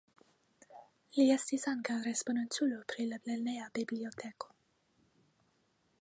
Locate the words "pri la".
2.95-3.21